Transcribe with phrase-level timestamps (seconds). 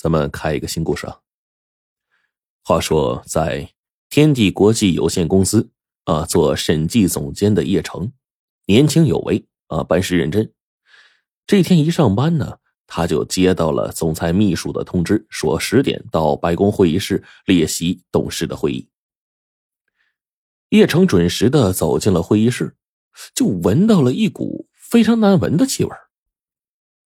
[0.00, 1.18] 咱们开一个新故事啊。
[2.64, 3.70] 话说，在
[4.08, 5.68] 天地国际有限公司
[6.04, 8.10] 啊做审计总监的叶成，
[8.64, 10.50] 年轻有为啊，办事认真。
[11.46, 18.88] 这天一上班呢，他就接到了总裁秘书的通知，说十点到白宫会议室列席董事的会议。
[20.70, 22.74] 叶成准时的走进了会议室，
[23.34, 25.90] 就闻到了一股非常难闻的气味。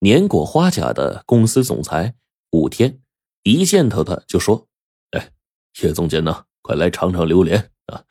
[0.00, 2.14] 年过花甲的公司总裁。
[2.52, 3.00] 五天，
[3.44, 4.68] 一见到他就说
[5.12, 5.32] ：“哎，
[5.80, 6.44] 叶总监呢？
[6.60, 8.04] 快来尝尝榴莲啊！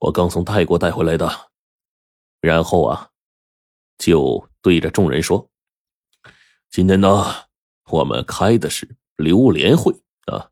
[0.00, 1.30] 我刚从泰国带回来的。”
[2.42, 3.10] 然后啊，
[3.96, 5.48] 就对着众人说
[6.68, 7.24] ：“今天呢，
[7.90, 9.94] 我们开的是榴莲会
[10.26, 10.50] 啊，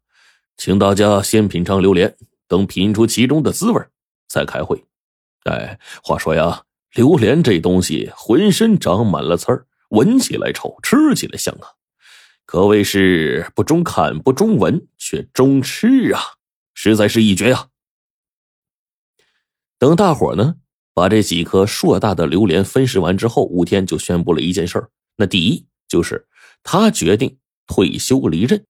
[0.57, 2.17] 请大家先品尝榴莲，
[2.47, 3.85] 等品出其中的滋味
[4.29, 4.87] 再开会。
[5.43, 11.75] 哎，话说呀，榴莲这东西浑身长满了刺儿，闻起来臭，吃起来香啊。”
[12.47, 16.21] 可谓是不中看不中闻，却中吃啊，
[16.75, 17.69] 实在是一绝呀！
[19.79, 20.57] 等大伙呢
[20.93, 24.91] 把这几颗硕大的榴莲分食完之后，吴天就宣布了一件事儿。
[25.17, 26.29] 那第一就是
[26.63, 28.67] 他决定退休离任，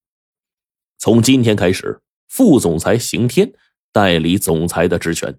[0.97, 3.53] 从今天开始，副总裁邢天
[3.93, 5.39] 代理总裁的职权，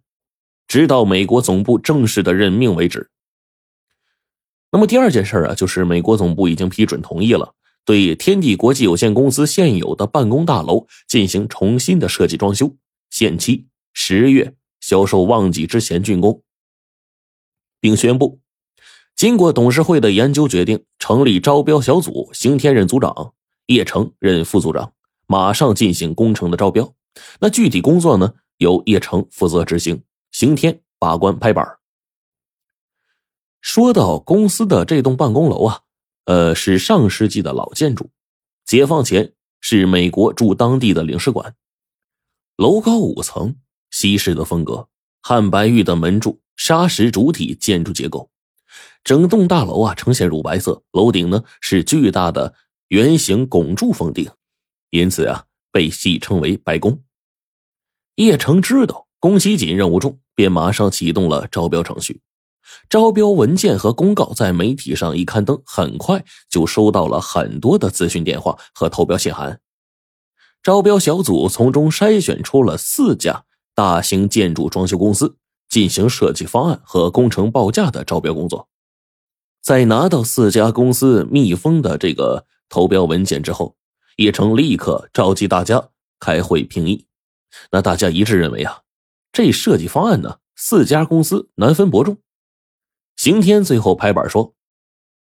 [0.68, 3.10] 直到美国总部正式的任命为止。
[4.72, 7.55] 那么第二件事啊，就是美国总部已经批准同意了。
[7.86, 12.76] 对天地国际有限公司现有的办公大楼进行重新的设计装修，
[13.12, 16.42] 限期十月销售旺季之前竣工，
[17.80, 18.40] 并宣布，
[19.16, 23.34] 经过董事会的研究决定，成立招标小组，邢天任组长，
[23.68, 24.94] 叶成任副组长，
[25.28, 26.92] 马上进行工程的招标。
[27.40, 31.78] 那具体工作呢，由叶成负责执行，邢天把关拍板。
[33.62, 35.82] 说到公司的这栋办公楼啊。
[36.26, 38.10] 呃，是上世纪的老建筑，
[38.66, 41.56] 解放前是美国驻当地的领事馆。
[42.58, 43.56] 楼高五层，
[43.92, 44.88] 西式的风格，
[45.22, 48.30] 汉白玉的门柱，砂石主体建筑结构。
[49.04, 52.56] 整栋大楼啊呈现乳白色，楼顶呢是巨大的
[52.88, 54.30] 圆形拱柱封顶，
[54.90, 57.04] 因此啊被戏称为白宫。
[58.16, 62.22] 叶城知道宫崎锦任务重，便马上启动了招标程序。
[62.90, 69.60] 招标文件和公告在媒体上一刊登，很快就收到了很多的咨询电话和投标信函。
[70.64, 73.46] 招标小组从中筛选出了四家
[73.76, 75.38] 大型建筑装修公司，
[75.70, 78.68] 进行设计方案和工程报价的招标工作。
[79.62, 83.76] 在拿到四家公司密封的这个投标文件之后，
[84.18, 85.90] 叶成立刻召集大家
[86.20, 87.06] 开会评议。
[87.72, 88.82] 那大家一致认为啊，
[89.32, 92.18] 这设计方案呢，四家公司难分伯仲。
[93.26, 94.54] 刑天最后拍板说：“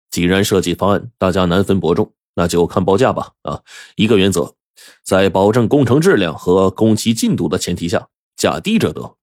[0.10, 3.34] 既然设计方案大家难分伯仲，那就看报价吧。
[3.42, 3.62] 啊，
[3.98, 4.56] 一个原则，
[5.04, 8.08] 在保证工程质量和工期进度的前提下，
[8.38, 9.18] 价低者得。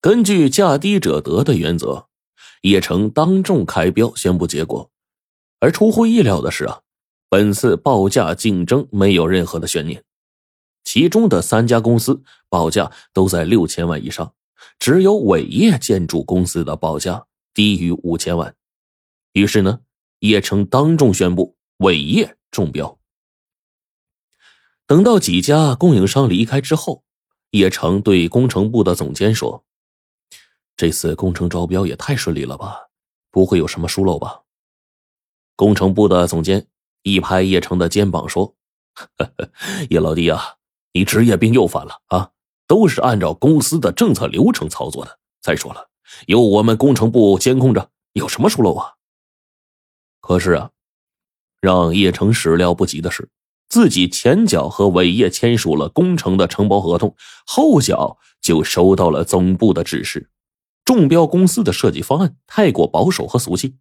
[0.00, 2.08] 根据价低者得的原则，
[2.62, 4.90] 叶城当众开标宣布结果。
[5.60, 6.80] 而出乎意料的是啊，
[7.28, 10.02] 本次报价竞争没有任何的悬念，
[10.82, 14.34] 其中的三家公司报价都在六千万以上。”
[14.80, 17.26] 只有伟业建筑公司的报价
[17.58, 18.54] 低于五千万，
[19.32, 19.80] 于是呢，
[20.20, 23.00] 叶城当众宣布伟业中标。
[24.86, 27.02] 等到几家供应商离开之后，
[27.50, 29.64] 叶城对工程部的总监说
[30.78, 32.90] ：“这次工程招标也太顺利了吧，
[33.32, 34.42] 不会有什么疏漏吧？”
[35.56, 36.64] 工程部的总监
[37.02, 38.54] 一拍叶城的肩膀说
[39.90, 40.58] ：“叶老弟啊，
[40.92, 42.30] 你职业病又犯了啊！”
[42.68, 45.18] 都是按照公司的政策流程操作的。
[45.40, 45.87] 再说了，
[46.26, 48.94] 有我们工程部监控着，有什么疏漏啊？
[50.20, 50.70] 可是啊，
[51.60, 53.30] 让叶城始料不及的是，
[53.68, 57.14] 自己前脚和伟业签署了工程的承包合同，
[57.46, 60.30] 后脚就收到了总部的指示：
[60.84, 63.76] 中标公司的设计方案太过保守和俗气，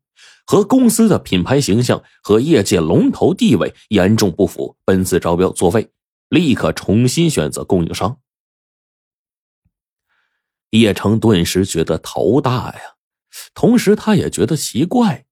[0.45, 5.89] 和公司的品牌形象和业界龙头地位严重不符，本次招标作废，
[6.29, 8.19] 立刻重新选择供应商。
[10.79, 12.81] 叶城顿时觉得头大呀，
[13.53, 15.25] 同时他也觉得奇怪。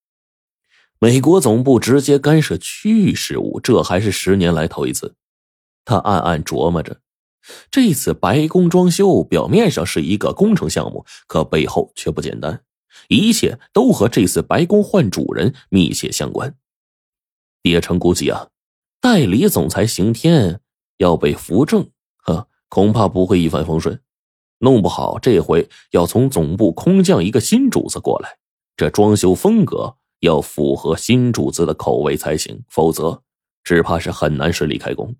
[1.00, 5.16] 美国总部直接干涉区域事务，这还是十年来头一次。
[5.84, 7.02] 他暗暗琢磨着，
[7.70, 12.64] 这次白宫装修表面上是一个工程项目，可背后却不简单，
[13.08, 16.56] 一切都和这次白宫换主人密切相关。
[17.64, 18.48] 叶城估计啊，
[19.00, 20.62] 代理总裁刑天
[20.98, 21.90] 要被扶正，
[22.24, 24.02] 呵，恐怕不会一帆风顺。
[24.60, 28.38] 弄不好这回要从总部空降一个新主子过来，
[28.78, 33.22] 这装修风格要符合新主子的口味才行，否则
[33.64, 35.16] 只怕是很难顺利开工。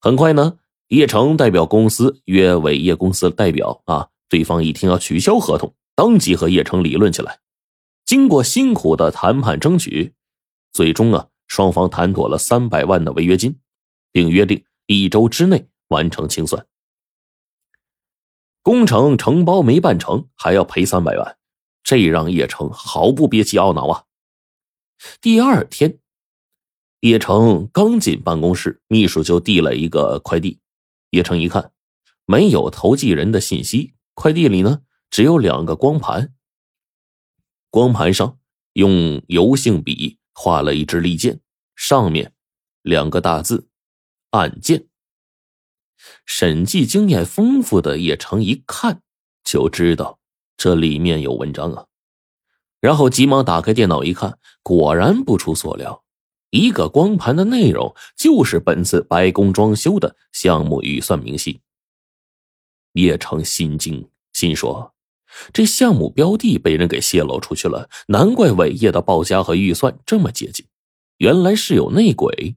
[0.00, 0.58] 很快呢，
[0.88, 7.38] 叶城代表公司约伟业公司代表啊，对方一听要取消合同，当即和叶城理论起来。
[8.04, 10.14] 经过辛苦的谈判争取，
[10.72, 13.60] 最终啊，双方谈妥了三百万的违约金，
[14.10, 16.66] 并约定一周之内完成清算。
[18.62, 21.38] 工程承包没办成，还要赔三百万，
[21.82, 24.04] 这让叶城毫不憋气懊恼啊！
[25.22, 25.98] 第二天，
[27.00, 30.60] 叶城刚进办公室，秘书就递了一个快递。
[31.10, 31.72] 叶城一看，
[32.26, 36.34] 没有投寄人的信息，快递里呢只有两个光盘。
[37.70, 38.38] 光盘上
[38.74, 41.40] 用油性笔画了一支利剑，
[41.74, 42.34] 上面
[42.82, 43.68] 两个大字
[44.32, 44.86] “案件”。
[46.24, 49.02] 审计经验丰富的叶城一看
[49.44, 50.18] 就知道
[50.56, 51.86] 这里面有文章啊，
[52.80, 56.04] 然后急忙打开电脑一看，果然不出所料，
[56.50, 61.60] 一个光盘的内容就是本次白宫装修的项目预算明细。
[62.94, 64.94] 叶城心惊，心说：
[65.52, 70.66] 这项目标的被人给泄露出去了，难怪伟业的报价和预算这么接近，
[71.18, 72.56] 原来是有内鬼。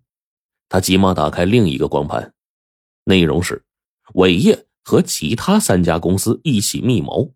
[0.69, 2.33] 他急忙打开另一个光盘。
[3.05, 3.63] 内容是，
[4.13, 7.33] 伟业和其他三家公司一起密谋，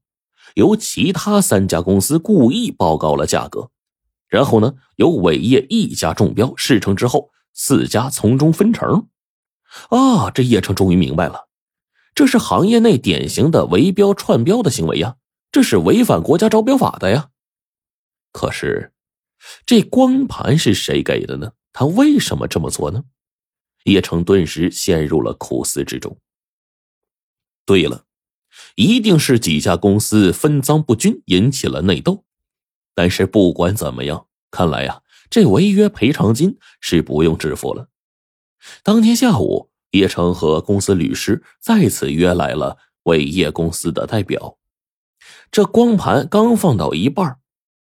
[0.55, 3.69] 由其他三家公司故意报告了价格，
[4.27, 9.07] 然后呢，由伟业一家中标，事成之后，四家从中分成。
[9.89, 11.47] 啊，这叶城终于明白了，
[12.15, 15.17] 这是行业内典型的围标串标的行为呀，
[15.51, 17.29] 这是违反国家招标法的呀。
[18.31, 18.93] 可是，
[19.65, 21.51] 这光盘是谁给的呢？
[21.73, 23.03] 他为什么这么做呢？
[23.87, 26.17] 叶城顿时陷入了苦思之中。
[27.65, 28.03] 对了，
[28.75, 32.23] 一定是几家公司分赃不均引起了内斗。
[32.93, 37.89] 但是不管怎么样，看来呀，这违约赔偿金是不用支付了。
[38.83, 44.57] 当天下午，叶城和公司律师再次约来了伟业公司的代表。
[45.49, 47.39] 这光盘刚放到一半，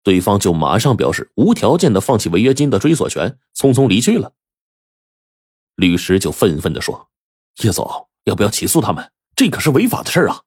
[0.04, 4.34] 对方就马上表示无条件的放弃违约金的追索权，匆匆离去了。
[5.80, 7.10] 律师就愤愤的说
[7.64, 9.12] ：“叶总，要不要起诉他们？
[9.36, 10.42] 这可是违法的事啊！”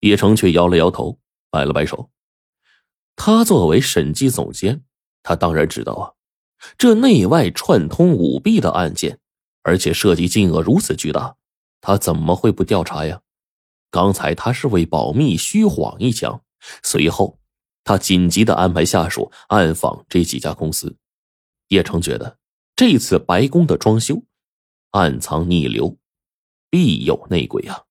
[0.00, 1.20] 叶城却摇了摇头，
[1.50, 2.10] 摆了摆手。
[3.14, 4.84] 他作为审计总监，
[5.22, 6.12] 他当然知道啊，
[6.78, 9.20] 这内外串通舞弊的案件，
[9.62, 11.36] 而且涉及金额如此巨大，
[11.82, 13.20] 他怎么会不调查呀？
[13.90, 16.42] 刚才他是为保密虚晃一枪，
[16.82, 17.38] 随后
[17.84, 20.96] 他紧急的安排下属暗访这几家公司。
[21.68, 22.38] 叶城觉得。
[22.74, 24.24] 这次白宫的装修，
[24.90, 25.98] 暗藏逆流，
[26.70, 27.84] 必有内鬼啊！